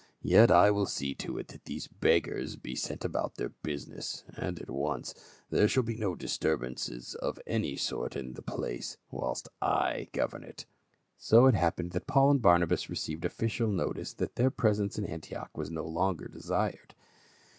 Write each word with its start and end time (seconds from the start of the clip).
Yet 0.23 0.49
I 0.49 0.71
will 0.71 0.87
see 0.87 1.13
to 1.13 1.37
it 1.37 1.49
that 1.49 1.65
these 1.65 1.85
beggars 1.85 2.55
be 2.55 2.73
sent 2.75 3.05
about 3.05 3.35
their 3.35 3.49
business— 3.61 4.23
and 4.35 4.59
at 4.59 4.71
once; 4.71 5.13
there 5.51 5.67
shall 5.67 5.83
be 5.83 5.95
no 5.95 6.15
disturbances 6.15 7.13
of 7.13 7.39
any 7.45 7.75
sort 7.77 8.15
in 8.15 8.33
the 8.33 8.41
place, 8.41 8.97
whilst 9.11 9.47
I 9.61 10.07
govern 10.11 10.43
it." 10.43 10.65
So 11.19 11.45
it 11.45 11.53
happened 11.53 11.91
that 11.91 12.07
Paul 12.07 12.31
and 12.31 12.41
Barnabas 12.41 12.89
received 12.89 13.25
official 13.25 13.67
notice 13.67 14.11
that 14.13 14.37
their 14.37 14.49
presence 14.49 14.97
in 14.97 15.05
Antioch 15.05 15.55
was 15.55 15.69
no 15.69 15.85
longer 15.85 16.27
desired. 16.27 16.95